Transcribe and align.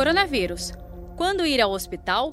Coronavírus. 0.00 0.72
Quando 1.14 1.44
ir 1.44 1.60
ao 1.60 1.72
hospital? 1.72 2.30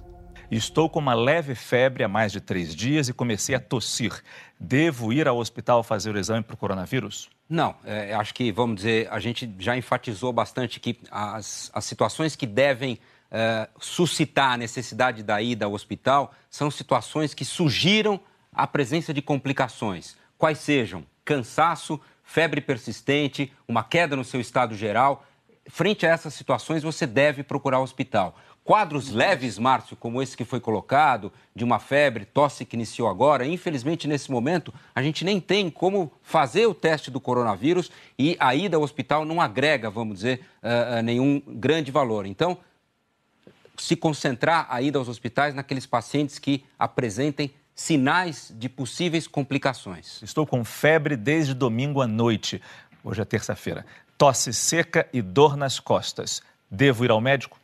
Estou 0.49 0.89
com 0.89 0.99
uma 0.99 1.13
leve 1.13 1.53
febre 1.53 2.01
há 2.01 2.07
mais 2.07 2.31
de 2.31 2.39
três 2.39 2.73
dias 2.73 3.09
e 3.09 3.13
comecei 3.13 3.53
a 3.53 3.59
tossir. 3.59 4.23
Devo 4.57 5.11
ir 5.11 5.27
ao 5.27 5.37
hospital 5.37 5.83
fazer 5.83 6.15
o 6.15 6.17
exame 6.17 6.41
para 6.41 6.53
o 6.53 6.57
coronavírus? 6.57 7.29
Não, 7.49 7.75
é, 7.83 8.13
acho 8.13 8.33
que, 8.33 8.53
vamos 8.53 8.77
dizer, 8.77 9.09
a 9.11 9.19
gente 9.19 9.53
já 9.59 9.75
enfatizou 9.75 10.31
bastante 10.31 10.79
que 10.79 10.97
as, 11.11 11.69
as 11.73 11.83
situações 11.83 12.37
que 12.37 12.47
devem 12.47 12.97
é, 13.29 13.67
suscitar 13.81 14.53
a 14.53 14.57
necessidade 14.57 15.21
da 15.21 15.41
ida 15.41 15.65
ao 15.65 15.73
hospital 15.73 16.33
são 16.49 16.71
situações 16.71 17.33
que 17.33 17.43
sugiram 17.43 18.17
a 18.53 18.65
presença 18.65 19.13
de 19.13 19.21
complicações, 19.21 20.15
quais 20.37 20.59
sejam 20.59 21.03
cansaço, 21.25 21.99
febre 22.23 22.61
persistente, 22.61 23.51
uma 23.67 23.83
queda 23.83 24.15
no 24.15 24.23
seu 24.23 24.39
estado 24.39 24.73
geral. 24.73 25.25
Frente 25.69 26.05
a 26.05 26.09
essas 26.09 26.33
situações, 26.33 26.83
você 26.83 27.05
deve 27.05 27.43
procurar 27.43 27.79
o 27.79 27.83
hospital. 27.83 28.35
Quadros 28.63 29.11
leves, 29.11 29.57
Márcio, 29.57 29.95
como 29.95 30.21
esse 30.21 30.35
que 30.35 30.43
foi 30.43 30.59
colocado, 30.59 31.31
de 31.55 31.63
uma 31.63 31.79
febre, 31.79 32.25
tosse 32.25 32.65
que 32.65 32.75
iniciou 32.75 33.07
agora, 33.07 33.45
infelizmente 33.45 34.09
nesse 34.09 34.29
momento 34.29 34.73
a 34.93 35.01
gente 35.01 35.23
nem 35.23 35.39
tem 35.39 35.69
como 35.69 36.11
fazer 36.21 36.65
o 36.65 36.73
teste 36.73 37.09
do 37.09 37.19
coronavírus 37.19 37.89
e 38.19 38.35
a 38.39 38.53
ida 38.53 38.75
ao 38.75 38.83
hospital 38.83 39.23
não 39.23 39.39
agrega, 39.39 39.89
vamos 39.89 40.15
dizer, 40.15 40.41
uh, 40.61 41.01
nenhum 41.01 41.41
grande 41.47 41.91
valor. 41.91 42.25
Então, 42.25 42.57
se 43.77 43.95
concentrar 43.95 44.67
a 44.69 44.81
ida 44.81 44.99
aos 44.99 45.07
hospitais 45.07 45.53
naqueles 45.53 45.85
pacientes 45.85 46.37
que 46.37 46.65
apresentem 46.77 47.53
sinais 47.73 48.51
de 48.57 48.67
possíveis 48.67 49.27
complicações. 49.27 50.21
Estou 50.23 50.45
com 50.45 50.65
febre 50.65 51.15
desde 51.15 51.53
domingo 51.53 52.01
à 52.01 52.07
noite. 52.07 52.61
Hoje 53.03 53.21
é 53.21 53.25
terça-feira. 53.25 53.85
Tosse 54.17 54.51
seca 54.51 55.07
e 55.13 55.21
dor 55.21 55.55
nas 55.55 55.79
costas. 55.79 56.41
Devo 56.71 57.05
ir 57.05 57.11
ao 57.11 57.21
médico? 57.21 57.59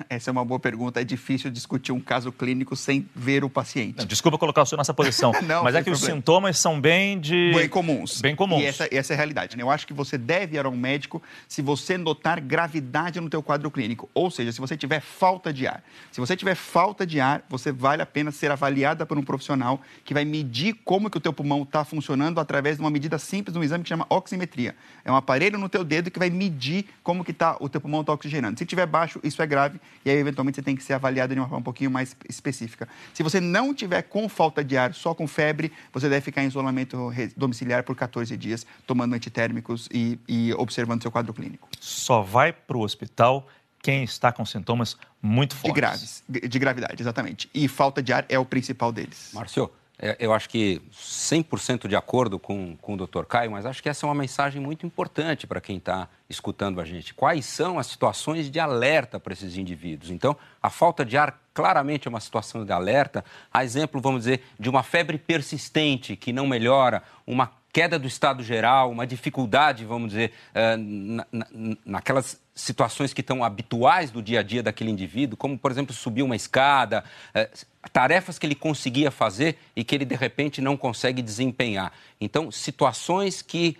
Essa 0.08 0.30
é 0.30 0.32
uma 0.32 0.44
boa 0.44 0.60
pergunta. 0.60 1.00
É 1.00 1.04
difícil 1.04 1.50
discutir 1.50 1.92
um 1.92 2.00
caso 2.00 2.30
clínico 2.32 2.76
sem 2.76 3.08
ver 3.14 3.44
o 3.44 3.50
paciente. 3.50 3.98
Não, 3.98 4.04
desculpa 4.04 4.38
colocar 4.38 4.62
o 4.62 4.66
senhor 4.66 4.78
nessa 4.78 4.94
posição, 4.94 5.32
Não, 5.42 5.62
mas 5.62 5.74
é 5.74 5.78
que 5.78 5.90
problema. 5.90 5.94
os 5.94 6.00
sintomas 6.00 6.58
são 6.58 6.80
bem 6.80 7.18
de... 7.18 7.52
Bem 7.54 7.68
comuns. 7.68 8.20
Bem 8.20 8.36
comuns. 8.36 8.62
E 8.62 8.66
essa, 8.66 8.88
essa 8.90 9.12
é 9.12 9.14
a 9.14 9.16
realidade. 9.16 9.56
Né? 9.56 9.62
Eu 9.62 9.70
acho 9.70 9.86
que 9.86 9.92
você 9.92 10.18
deve 10.18 10.56
ir 10.56 10.64
ao 10.64 10.72
médico 10.72 11.22
se 11.48 11.62
você 11.62 11.96
notar 11.96 12.40
gravidade 12.40 13.20
no 13.20 13.28
teu 13.28 13.42
quadro 13.42 13.70
clínico. 13.70 14.08
Ou 14.14 14.30
seja, 14.30 14.52
se 14.52 14.60
você 14.60 14.76
tiver 14.76 15.00
falta 15.00 15.52
de 15.52 15.66
ar. 15.66 15.82
Se 16.10 16.20
você 16.20 16.36
tiver 16.36 16.54
falta 16.54 17.06
de 17.06 17.20
ar, 17.20 17.42
você 17.48 17.72
vale 17.72 18.02
a 18.02 18.06
pena 18.06 18.30
ser 18.30 18.50
avaliada 18.50 19.06
por 19.06 19.18
um 19.18 19.22
profissional 19.22 19.80
que 20.04 20.14
vai 20.14 20.24
medir 20.24 20.74
como 20.84 21.10
que 21.10 21.18
o 21.18 21.20
teu 21.20 21.32
pulmão 21.32 21.62
está 21.62 21.84
funcionando 21.84 22.40
através 22.40 22.76
de 22.76 22.82
uma 22.82 22.90
medida 22.90 23.18
simples, 23.18 23.52
de 23.52 23.58
um 23.58 23.64
exame 23.64 23.82
que 23.82 23.88
chama 23.88 24.06
oximetria. 24.08 24.74
É 25.04 25.10
um 25.10 25.16
aparelho 25.16 25.58
no 25.58 25.68
teu 25.68 25.84
dedo 25.84 26.10
que 26.10 26.18
vai 26.18 26.30
medir 26.30 26.86
como 27.02 27.24
que 27.24 27.32
tá, 27.32 27.56
o 27.60 27.68
teu 27.68 27.80
pulmão 27.80 28.00
está 28.00 28.12
oxigenando. 28.12 28.58
Se 28.58 28.66
tiver 28.66 28.86
baixo, 28.86 29.20
isso 29.22 29.40
é 29.42 29.46
grave 29.46 29.80
e 30.04 30.10
aí 30.10 30.16
eventualmente 30.16 30.56
você 30.56 30.62
tem 30.62 30.76
que 30.76 30.82
ser 30.82 30.92
avaliado 30.92 31.34
de 31.34 31.40
uma 31.40 31.46
forma 31.46 31.58
um 31.58 31.62
pouquinho 31.62 31.90
mais 31.90 32.16
específica. 32.28 32.88
Se 33.12 33.22
você 33.22 33.40
não 33.40 33.74
tiver 33.74 34.02
com 34.02 34.28
falta 34.28 34.62
de 34.62 34.76
ar, 34.76 34.94
só 34.94 35.14
com 35.14 35.26
febre, 35.26 35.72
você 35.92 36.08
deve 36.08 36.20
ficar 36.20 36.44
em 36.44 36.46
isolamento 36.46 37.12
domiciliar 37.36 37.82
por 37.82 37.96
14 37.96 38.36
dias, 38.36 38.66
tomando 38.86 39.14
antitérmicos 39.14 39.88
e, 39.92 40.18
e 40.28 40.52
observando 40.54 41.02
seu 41.02 41.10
quadro 41.10 41.34
clínico. 41.34 41.68
Só 41.80 42.22
vai 42.22 42.52
para 42.52 42.76
o 42.76 42.82
hospital 42.82 43.48
quem 43.82 44.02
está 44.02 44.32
com 44.32 44.44
sintomas 44.44 44.96
muito 45.22 45.54
fortes. 45.54 45.72
De 45.72 45.80
graves, 45.80 46.24
de 46.28 46.58
gravidade, 46.58 47.02
exatamente. 47.02 47.50
E 47.54 47.68
falta 47.68 48.02
de 48.02 48.12
ar 48.12 48.24
é 48.28 48.38
o 48.38 48.44
principal 48.44 48.90
deles. 48.92 49.30
Márcio, 49.32 49.64
é, 49.64 49.85
eu 50.18 50.32
acho 50.32 50.48
que 50.48 50.82
100% 50.92 51.88
de 51.88 51.96
acordo 51.96 52.38
com, 52.38 52.76
com 52.76 52.94
o 52.94 52.96
Dr. 52.96 53.24
Caio, 53.24 53.50
mas 53.50 53.64
acho 53.64 53.82
que 53.82 53.88
essa 53.88 54.04
é 54.04 54.08
uma 54.08 54.14
mensagem 54.14 54.60
muito 54.60 54.84
importante 54.84 55.46
para 55.46 55.60
quem 55.60 55.78
está 55.78 56.08
escutando 56.28 56.80
a 56.80 56.84
gente. 56.84 57.14
Quais 57.14 57.46
são 57.46 57.78
as 57.78 57.86
situações 57.86 58.50
de 58.50 58.60
alerta 58.60 59.18
para 59.18 59.32
esses 59.32 59.56
indivíduos? 59.56 60.10
Então, 60.10 60.36
a 60.62 60.68
falta 60.68 61.04
de 61.04 61.16
ar 61.16 61.40
claramente 61.54 62.06
é 62.06 62.10
uma 62.10 62.20
situação 62.20 62.64
de 62.64 62.72
alerta. 62.72 63.24
A 63.50 63.64
exemplo, 63.64 63.98
vamos 63.98 64.22
dizer, 64.22 64.42
de 64.60 64.68
uma 64.68 64.82
febre 64.82 65.16
persistente 65.16 66.14
que 66.14 66.30
não 66.30 66.46
melhora, 66.46 67.02
uma 67.26 67.50
queda 67.76 67.98
do 67.98 68.06
estado 68.06 68.42
geral, 68.42 68.90
uma 68.90 69.06
dificuldade, 69.06 69.84
vamos 69.84 70.08
dizer, 70.08 70.32
eh, 70.54 70.78
na, 70.78 71.26
na, 71.30 71.46
naquelas 71.84 72.40
situações 72.54 73.12
que 73.12 73.20
estão 73.20 73.44
habituais 73.44 74.10
do 74.10 74.22
dia 74.22 74.40
a 74.40 74.42
dia 74.42 74.62
daquele 74.62 74.90
indivíduo, 74.90 75.36
como, 75.36 75.58
por 75.58 75.70
exemplo, 75.70 75.94
subir 75.94 76.22
uma 76.22 76.34
escada, 76.34 77.04
eh, 77.34 77.50
tarefas 77.92 78.38
que 78.38 78.46
ele 78.46 78.54
conseguia 78.54 79.10
fazer 79.10 79.58
e 79.76 79.84
que 79.84 79.94
ele, 79.94 80.06
de 80.06 80.14
repente, 80.14 80.62
não 80.62 80.74
consegue 80.74 81.20
desempenhar. 81.20 81.92
Então, 82.18 82.50
situações 82.50 83.42
que 83.42 83.76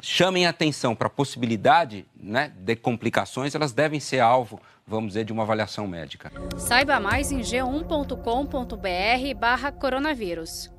chamem 0.00 0.46
atenção 0.46 0.94
para 0.94 1.08
a 1.08 1.10
possibilidade 1.10 2.06
né, 2.18 2.50
de 2.56 2.74
complicações, 2.76 3.54
elas 3.54 3.74
devem 3.74 4.00
ser 4.00 4.20
alvo, 4.20 4.58
vamos 4.86 5.08
dizer, 5.08 5.26
de 5.26 5.34
uma 5.34 5.42
avaliação 5.42 5.86
médica. 5.86 6.32
Saiba 6.56 6.98
mais 6.98 7.30
em 7.30 7.40
g1.com.br 7.40 9.38
barra 9.38 9.70
coronavírus. 9.70 10.70